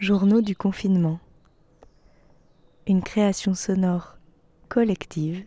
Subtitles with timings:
[0.00, 1.20] Journaux du confinement.
[2.86, 4.16] Une création sonore
[4.70, 5.44] collective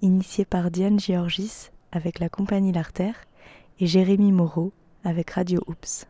[0.00, 3.26] initiée par Diane Georgis avec la compagnie L'Artère
[3.78, 4.72] et Jérémy Moreau
[5.04, 6.06] avec Radio Oops.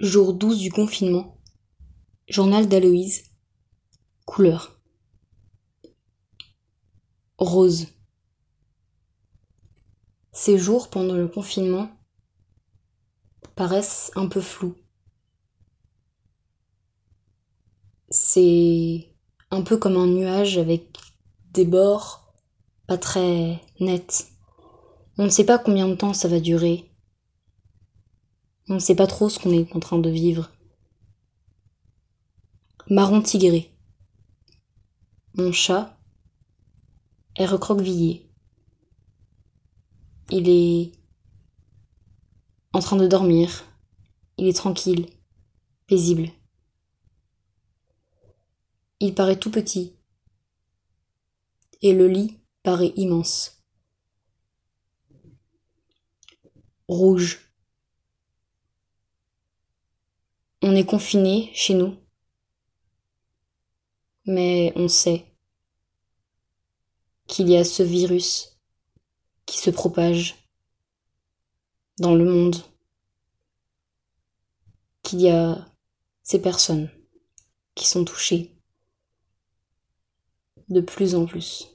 [0.00, 1.36] Jour 12 du confinement.
[2.26, 3.24] Journal d'Aloïse.
[4.24, 4.80] Couleur.
[7.36, 7.88] Rose.
[10.32, 11.90] Ces jours pendant le confinement
[13.56, 14.74] paraissent un peu flous.
[18.14, 19.08] C'est
[19.50, 20.96] un peu comme un nuage avec
[21.52, 22.32] des bords
[22.86, 24.28] pas très nets.
[25.18, 26.88] On ne sait pas combien de temps ça va durer.
[28.68, 30.52] On ne sait pas trop ce qu'on est en train de vivre.
[32.88, 33.68] Marron tigré.
[35.34, 35.98] Mon chat
[37.34, 38.30] est recroquevillé.
[40.30, 40.92] Il est
[42.72, 43.64] en train de dormir.
[44.38, 45.06] Il est tranquille,
[45.88, 46.30] paisible.
[49.06, 49.94] Il paraît tout petit.
[51.82, 53.62] Et le lit paraît immense.
[56.88, 57.52] Rouge.
[60.62, 61.98] On est confiné chez nous.
[64.24, 65.26] Mais on sait
[67.26, 68.58] qu'il y a ce virus
[69.44, 70.48] qui se propage
[71.98, 72.56] dans le monde,
[75.02, 75.68] qu'il y a
[76.22, 76.90] ces personnes
[77.74, 78.53] qui sont touchées
[80.68, 81.68] de plus en plus.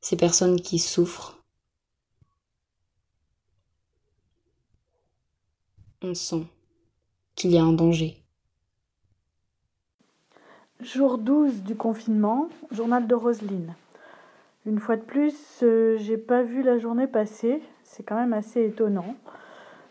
[0.00, 1.42] Ces personnes qui souffrent,
[6.02, 6.46] on sent
[7.34, 8.22] qu'il y a un danger.
[10.80, 13.74] Jour 12 du confinement, journal de Roselyne.
[14.66, 17.62] Une fois de plus, euh, j'ai pas vu la journée passer.
[17.82, 19.14] C'est quand même assez étonnant.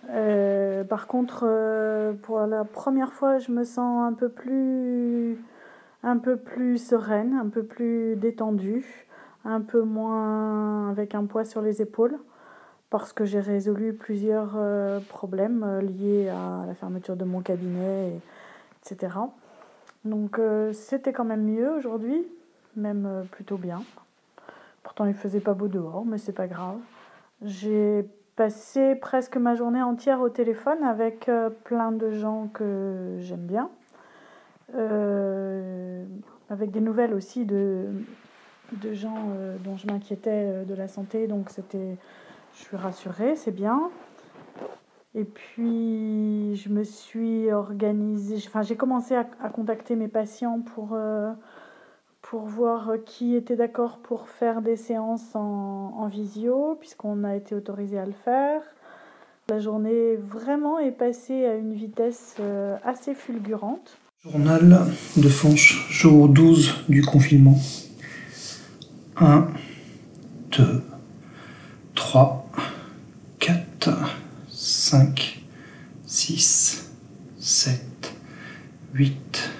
[0.10, 5.38] Euh, par contre, euh, pour la première fois, je me sens un peu plus
[6.04, 9.08] un peu plus sereine, un peu plus détendue,
[9.46, 12.18] un peu moins avec un poids sur les épaules,
[12.90, 18.12] parce que j'ai résolu plusieurs euh, problèmes euh, liés à la fermeture de mon cabinet,
[18.82, 19.16] etc.
[20.06, 22.28] Donc euh, c'était quand même mieux aujourd'hui,
[22.76, 23.82] même plutôt bien.
[24.84, 26.78] Pourtant il faisait pas beau dehors, mais c'est pas grave.
[27.42, 31.30] J'ai passé presque ma journée entière au téléphone avec
[31.64, 33.70] plein de gens que j'aime bien.
[34.76, 36.04] Euh,
[36.50, 37.86] avec des nouvelles aussi de,
[38.74, 41.98] de gens euh, dont je m'inquiétais euh, de la santé, donc c'était,
[42.56, 43.90] je suis rassurée, c'est bien.
[45.16, 50.98] Et puis je me suis organisée, enfin j'ai commencé à, contacter mes patients pour,
[52.24, 57.54] pour voir qui était d'accord pour faire des séances en, en visio, puisqu'on a été
[57.54, 58.64] autorisé à le faire.
[59.50, 62.38] La journée vraiment est passée à une vitesse
[62.84, 64.00] assez fulgurante.
[64.32, 67.62] Journal de Fonche, jour 12 du confinement.
[69.18, 69.48] 1,
[70.58, 70.82] 2,
[71.94, 72.50] 3,
[73.40, 73.90] 4,
[74.50, 75.44] 5,
[76.06, 76.90] 6,
[77.38, 78.14] 7,
[78.94, 79.52] 8,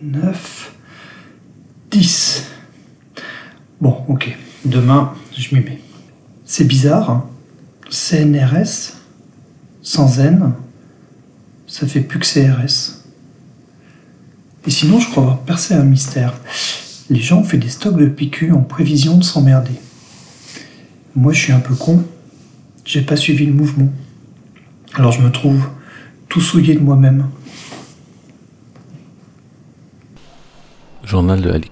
[0.00, 0.74] 9,
[1.90, 2.44] 10.
[3.82, 4.34] Bon, ok.
[4.64, 5.80] Demain, je m'y mets.
[6.46, 7.10] C'est bizarre.
[7.10, 7.30] Hein
[7.90, 8.94] CNRS
[9.82, 10.54] sans N,
[11.66, 12.99] ça fait plus que CRS.
[14.66, 16.34] Et sinon, je crois avoir percé un mystère.
[17.08, 19.72] Les gens ont fait des stocks de PQ en prévision de s'emmerder.
[21.16, 22.04] Moi, je suis un peu con.
[22.84, 23.90] J'ai pas suivi le mouvement.
[24.94, 25.68] Alors je me trouve
[26.28, 27.28] tout souillé de moi-même.
[31.04, 31.70] Journal de Ali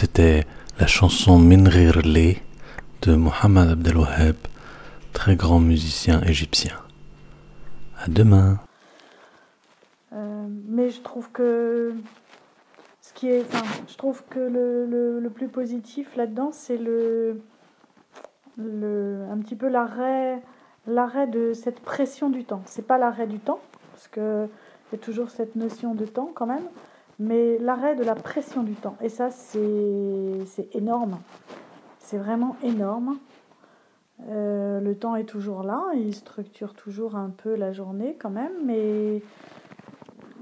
[0.00, 0.46] c'était
[0.78, 2.36] la chanson Minrirle
[3.02, 4.34] de Mohamed Abdelwaheb,
[5.12, 6.74] très grand musicien égyptien.
[7.98, 8.60] À demain.
[10.14, 11.92] Euh, mais je trouve que
[13.02, 13.44] ce qui est,
[13.88, 17.42] je trouve que le, plus positif là-dedans, c'est le,
[18.58, 20.40] un petit peu l'arrêt,
[20.86, 22.62] l'arrêt de cette pression du temps.
[22.64, 23.60] C'est pas l'arrêt du temps,
[23.92, 26.64] parce que il y a toujours cette notion de temps quand même,
[27.20, 28.96] mais l'arrêt de la pression du temps.
[29.02, 31.20] Et ça, c'est, énorme.
[31.98, 33.18] C'est vraiment énorme.
[34.28, 38.52] Euh, le temps est toujours là, il structure toujours un peu la journée quand même,
[38.64, 39.22] mais,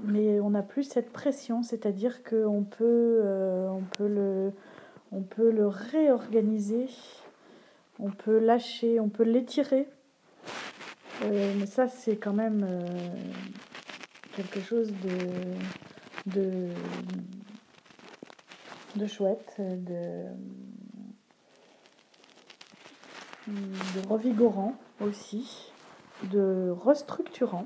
[0.03, 4.51] mais on n'a plus cette pression, c'est-à-dire qu'on peut, euh, peut, le,
[5.29, 6.87] peut le réorganiser,
[7.99, 9.87] on peut lâcher, on peut l'étirer.
[11.23, 12.65] Euh, mais ça, c'est quand même
[14.35, 15.09] quelque chose de,
[16.29, 16.69] de,
[19.07, 20.25] chouette, de,
[23.47, 25.71] de revigorant aussi,
[26.31, 27.65] de restructurant.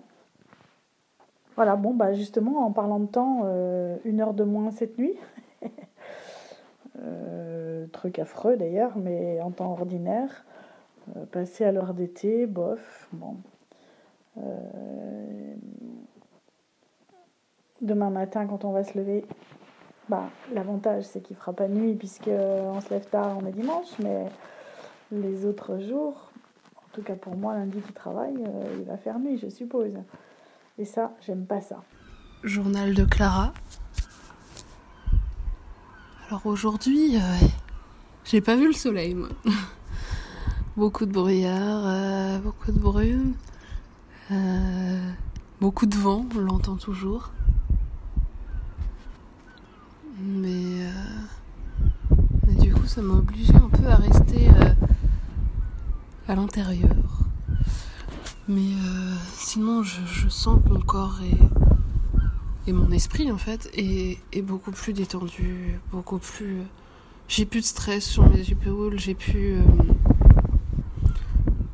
[1.55, 5.15] Voilà, bon, bah justement, en parlant de temps, euh, une heure de moins cette nuit.
[7.01, 10.45] Euh, truc affreux d'ailleurs, mais en temps ordinaire.
[11.17, 13.37] Euh, passer à l'heure d'été, bof, bon.
[17.83, 19.25] Euh, demain matin, quand on va se lever,
[20.09, 23.89] bah, l'avantage c'est qu'il fera pas nuit puisque on se lève tard, on est dimanche,
[23.99, 24.25] mais
[25.11, 26.31] les autres jours,
[26.77, 29.93] en tout cas pour moi, lundi qui travaille, euh, il va faire nuit, je suppose.
[30.77, 31.83] Et ça, j'aime pas ça.
[32.43, 33.53] Journal de Clara.
[36.27, 37.47] Alors aujourd'hui, euh,
[38.25, 39.29] j'ai pas vu le soleil, moi.
[40.77, 43.33] beaucoup de brouillard, euh, beaucoup de brume,
[44.31, 45.11] euh,
[45.61, 47.31] beaucoup de vent, on l'entend toujours.
[50.35, 52.15] Mais, euh,
[52.47, 54.73] mais du coup, ça m'a obligé un peu à rester euh,
[56.27, 57.19] à l'intérieur.
[58.47, 64.17] Mais euh, sinon, je, sens que mon corps est, et mon esprit en fait est,
[64.31, 66.63] est beaucoup plus détendu, beaucoup plus.
[67.27, 69.57] J'ai plus de stress sur mes épaules, j'ai plus.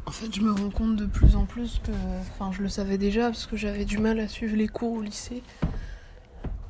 [0.06, 1.92] En fait, je me rends compte de plus en plus que.
[2.34, 5.02] Enfin, je le savais déjà parce que j'avais du mal à suivre les cours au
[5.02, 5.44] lycée.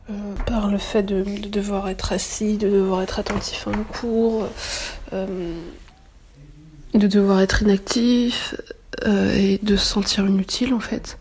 [0.09, 3.83] Euh, par le fait de, de devoir être assis, de devoir être attentif à un
[3.83, 4.47] cours,
[5.13, 5.53] euh,
[6.93, 8.55] de devoir être inactif
[9.05, 11.19] euh, et de se sentir inutile en fait.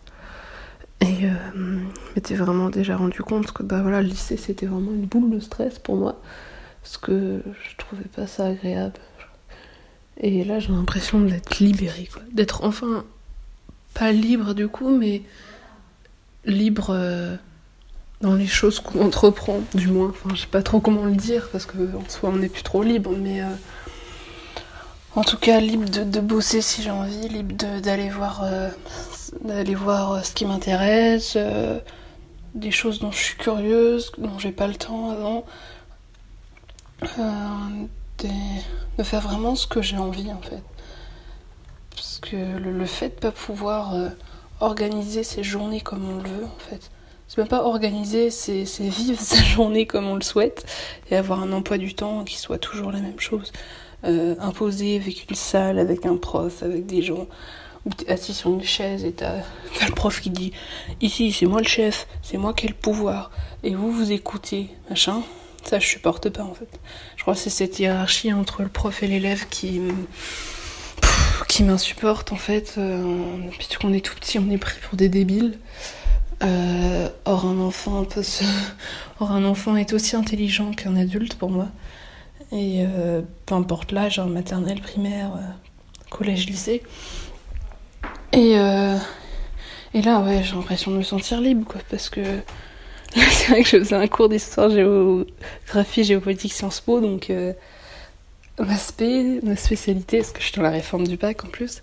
[1.01, 1.79] Et euh,
[2.15, 5.39] m'étais vraiment déjà rendu compte que bah voilà, le lycée c'était vraiment une boule de
[5.39, 6.19] stress pour moi
[6.81, 8.99] parce que je trouvais pas ça agréable.
[10.17, 13.05] Et là j'ai l'impression d'être libérée, d'être enfin
[13.93, 15.21] pas libre du coup, mais
[16.45, 17.37] libre
[18.21, 20.09] dans les choses qu'on entreprend, du moins.
[20.09, 22.63] Enfin, je sais pas trop comment le dire parce que en soi on n'est plus
[22.63, 23.47] trop libre, mais euh,
[25.15, 28.69] en tout cas libre de, bosser si j'ai envie, libre d'aller voir, euh,
[29.75, 31.37] voir euh, ce qui m'intéresse,
[32.55, 35.45] des choses dont je suis curieuse, dont j'ai pas le temps avant,
[38.17, 40.63] de faire vraiment ce que j'ai envie en fait.
[41.91, 43.93] Parce que le, le fait de pas pouvoir
[44.59, 46.91] organiser ses journées comme on le veut en fait.
[47.29, 50.65] C'est même pas organiser, c'est vivre sa journée comme on le souhaite
[51.11, 53.53] et avoir un emploi du temps qui soit toujours la même chose.
[54.03, 57.27] Euh, imposé avec une salle, avec un prof, avec des gens
[57.85, 59.43] où t'es assis sur une chaise et t'as
[59.85, 60.53] le prof qui dit
[61.01, 63.29] ici c'est moi le chef, c'est moi qui ai le pouvoir
[63.61, 65.21] et vous vous écoutez, machin.
[65.63, 66.79] Ça je supporte pas en fait.
[67.15, 69.81] Je crois que c'est cette hiérarchie entre le prof et l'élève qui
[71.47, 72.75] qui m'insupporte en fait.
[72.79, 73.03] Euh,
[73.51, 75.59] depuis qu'on est tout petit, on est pris pour des débiles.
[76.41, 78.45] Euh, or un enfant peut se...
[79.19, 81.67] or un enfant est aussi intelligent qu'un adulte pour moi.
[82.51, 86.81] Et euh, peu importe l'âge, hein, maternelle, primaire, euh, collège, lycée.
[88.31, 88.53] Et,
[89.93, 92.21] et là, ouais, j'ai l'impression de me sentir libre, quoi, parce que
[93.15, 97.31] là, c'est vrai que je faisais un cours d'histoire, géographie, géopolitique, Sciences Po, donc
[98.59, 101.81] ma ma spécialité, parce que je suis dans la réforme du bac en plus.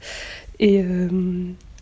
[0.60, 0.84] Et,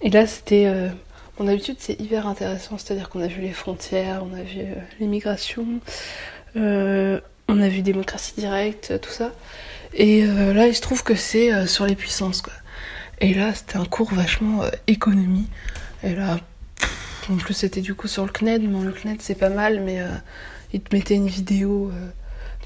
[0.00, 0.90] et là, c'était.
[1.38, 4.60] Euh, mon habitude, c'est hyper intéressant, c'est-à-dire qu'on a vu les frontières, on a vu
[4.60, 5.66] euh, l'immigration,
[6.56, 9.32] euh, on a vu démocratie directe, tout ça.
[9.94, 12.52] Et euh, là, il se trouve que c'est euh, sur les puissances, quoi.
[13.20, 15.46] Et là, c'était un cours vachement euh, économie.
[16.02, 16.38] Et là,
[17.30, 18.68] en plus, c'était du coup sur le CNED.
[18.70, 20.08] Bon, le CNED, c'est pas mal, mais euh,
[20.72, 22.08] il te mettait une vidéo euh,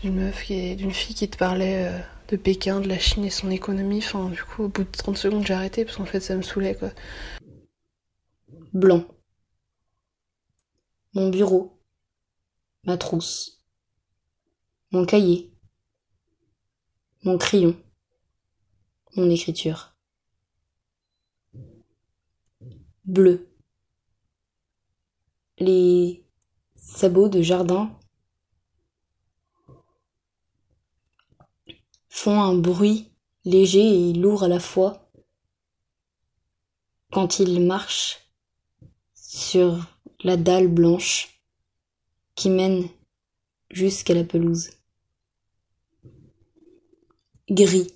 [0.03, 1.99] d'une meuf, d'une fille qui te parlait euh,
[2.29, 3.99] de Pékin, de la Chine et son économie.
[3.99, 6.43] Enfin, du coup, au bout de 30 secondes, j'ai arrêté parce qu'en fait, ça me
[6.43, 6.91] saoulait, quoi.
[8.79, 9.05] Blanc.
[11.13, 11.83] Mon bureau.
[12.85, 13.67] Ma trousse.
[14.93, 15.53] Mon cahier.
[17.25, 17.77] mon crayon,
[19.17, 19.97] mon écriture.
[23.05, 23.53] Bleu.
[25.59, 26.25] Les
[26.77, 27.91] sabots de jardin
[32.09, 33.11] font un bruit
[33.45, 35.11] léger et lourd à la fois
[37.11, 38.28] quand ils marchent
[39.39, 39.87] sur
[40.25, 41.41] la dalle blanche
[42.35, 42.89] qui mène
[43.71, 44.71] jusqu'à la pelouse.
[47.49, 47.93] Gris.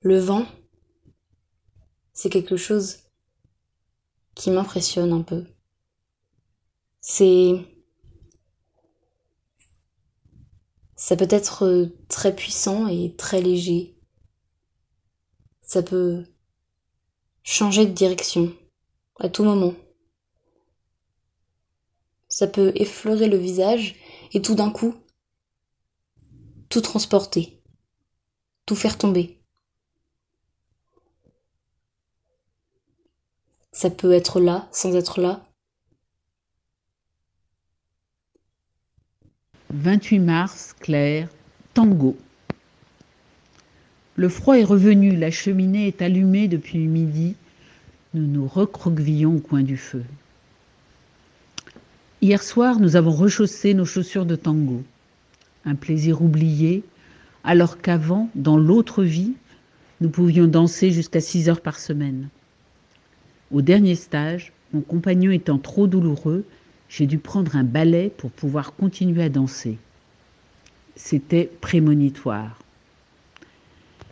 [0.00, 0.46] Le vent,
[2.12, 2.98] c'est quelque chose
[4.34, 5.46] qui m'impressionne un peu.
[7.00, 7.64] C'est...
[10.96, 13.96] Ça peut être très puissant et très léger.
[15.62, 16.24] Ça peut
[17.46, 18.52] changer de direction
[19.20, 19.72] à tout moment.
[22.28, 23.94] Ça peut effleurer le visage
[24.32, 24.96] et tout d'un coup,
[26.68, 27.62] tout transporter,
[28.66, 29.40] tout faire tomber.
[33.70, 35.46] Ça peut être là sans être là.
[39.70, 41.28] 28 mars, Claire,
[41.74, 42.16] Tango.
[44.18, 47.34] Le froid est revenu, la cheminée est allumée depuis midi.
[48.14, 50.04] Nous nous recroquevillons au coin du feu.
[52.22, 54.82] Hier soir, nous avons rechaussé nos chaussures de tango.
[55.66, 56.82] Un plaisir oublié,
[57.44, 59.34] alors qu'avant, dans l'autre vie,
[60.00, 62.28] nous pouvions danser jusqu'à 6 heures par semaine.
[63.52, 66.46] Au dernier stage, mon compagnon étant trop douloureux,
[66.88, 69.76] j'ai dû prendre un balai pour pouvoir continuer à danser.
[70.94, 72.58] C'était prémonitoire.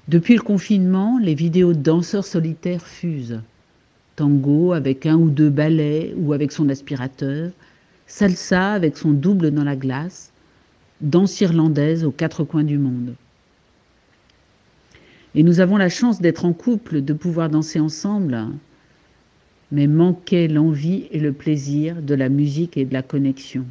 [0.06, 3.40] Depuis le confinement, les vidéos de danseurs solitaires fusent.
[4.16, 7.50] Tango avec un ou deux ballets ou avec son aspirateur,
[8.06, 10.30] salsa avec son double dans la glace,
[11.00, 13.14] danse irlandaise aux quatre coins du monde.
[15.34, 18.38] Et nous avons la chance d'être en couple, de pouvoir danser ensemble,
[19.72, 23.64] mais manquait l'envie et le plaisir de la musique et de la connexion.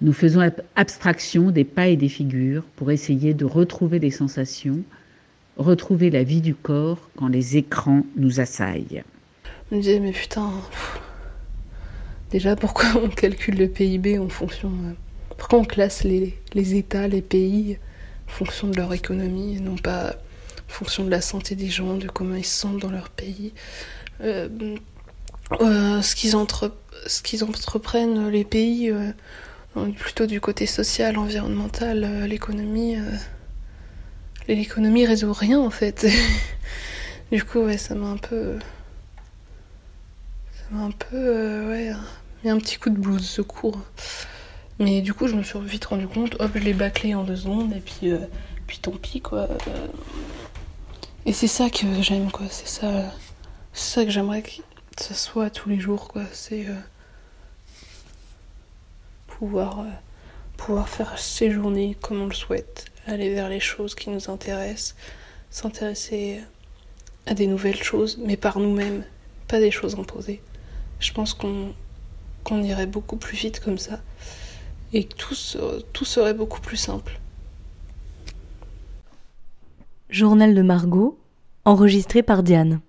[0.00, 4.84] Nous faisons abstraction des pas et des figures pour essayer de retrouver des sensations,
[5.56, 9.02] retrouver la vie du corps quand les écrans nous assaillent.
[9.70, 10.52] Je me disais, mais putain,
[12.30, 14.68] déjà pourquoi on calcule le PIB en fonction.
[14.68, 14.92] Euh,
[15.36, 17.78] pourquoi on classe les, États, les pays
[18.28, 21.96] en fonction de leur économie et non pas en fonction de la santé des gens,
[21.96, 23.52] de comment ils se sentent dans leur pays
[24.20, 24.48] euh,
[25.60, 28.92] euh, ce qu'ils entreprennent, les pays
[29.96, 32.96] plutôt du côté social, environnemental, euh, l'économie.
[32.96, 33.16] Euh,
[34.48, 36.06] l'économie résout rien en fait.
[37.32, 38.58] du coup, ouais, ça m'a un peu.
[40.52, 41.16] Ça m'a un peu.
[41.16, 41.92] Euh, ouais,
[42.44, 43.80] mis un petit coup de blues, secours.
[44.78, 47.34] Mais du coup, je me suis vite rendu compte, hop, je l'ai bâclé en deux
[47.34, 48.12] secondes, et puis,
[48.68, 49.48] puis tant pis, quoi.
[51.26, 52.46] Et c'est ça que j'aime, quoi.
[52.48, 53.12] C'est ça,
[53.72, 54.52] c'est ça que j'aimerais que
[54.96, 56.22] ça soit tous les jours, quoi.
[56.32, 56.66] C'est
[59.38, 59.84] pouvoir, euh,
[60.56, 64.96] pouvoir faire séjourner comme on le souhaite, aller vers les choses qui nous intéressent,
[65.50, 66.40] s'intéresser
[67.24, 69.04] à des nouvelles choses, mais par nous-mêmes,
[69.46, 70.42] pas des choses imposées.
[70.98, 74.00] Je pense qu'on irait beaucoup plus vite comme ça
[74.92, 75.36] et que tout,
[75.92, 77.20] tout serait beaucoup plus simple.
[80.10, 81.16] Journal de Margot,
[81.64, 82.80] enregistré par Diane.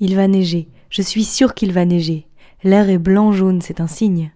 [0.00, 2.26] Il va neiger, je suis sûre qu'il va neiger.
[2.62, 4.32] L'air est blanc-jaune, c'est un signe.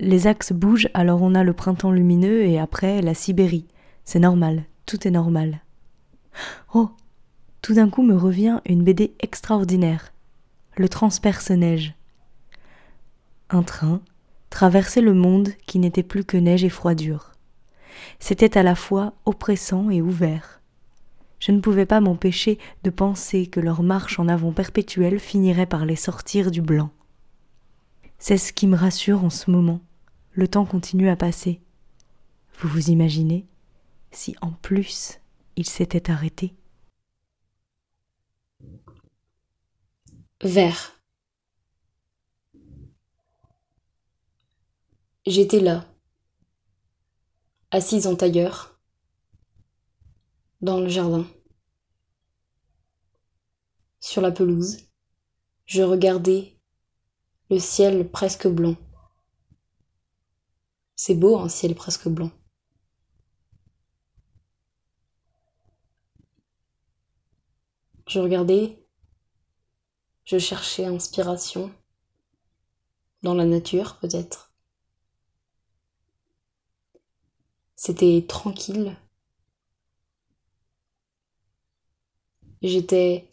[0.00, 3.66] Les axes bougent, alors on a le printemps lumineux et après la Sibérie.
[4.06, 5.60] C'est normal, tout est normal.
[6.72, 6.90] Oh
[7.60, 10.14] Tout d'un coup me revient une BD extraordinaire.
[10.78, 11.94] Le transperce-neige.
[13.50, 14.00] Un train
[14.48, 17.32] traversait le monde qui n'était plus que neige et froidure.
[18.18, 20.62] C'était à la fois oppressant et ouvert.
[21.38, 25.84] Je ne pouvais pas m'empêcher de penser que leur marche en avant perpétuelle finirait par
[25.84, 26.90] les sortir du blanc.
[28.24, 29.80] C'est ce qui me rassure en ce moment.
[30.30, 31.60] Le temps continue à passer.
[32.60, 33.48] Vous vous imaginez
[34.12, 35.18] si en plus
[35.56, 36.54] il s'était arrêté?
[40.40, 41.02] Vert.
[45.26, 45.92] J'étais là,
[47.72, 48.78] assise en tailleur,
[50.60, 51.26] dans le jardin.
[53.98, 54.76] Sur la pelouse,
[55.66, 56.51] je regardais
[57.52, 58.76] le ciel presque blanc.
[60.96, 62.30] C'est beau un ciel presque blanc.
[68.06, 68.82] Je regardais,
[70.24, 71.70] je cherchais inspiration
[73.22, 74.50] dans la nature peut-être,
[77.76, 78.96] C'était tranquille.
[82.62, 83.28] J'étais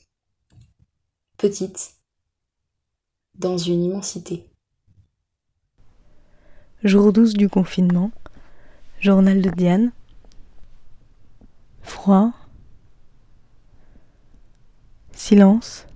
[1.37, 1.98] petite
[3.39, 4.45] dans une immensité.
[6.83, 8.11] Jour 12 du confinement,
[8.99, 9.91] journal de Diane.
[11.81, 12.31] Froid.
[15.11, 15.87] Silence.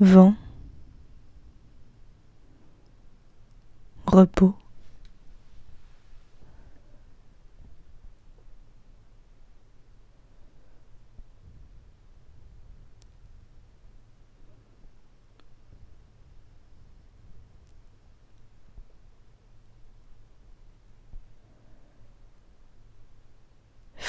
[0.00, 0.34] Vent.
[4.06, 4.54] Repos.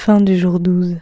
[0.07, 1.01] Fin du jour 12.